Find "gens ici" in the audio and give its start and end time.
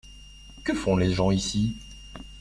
1.13-1.75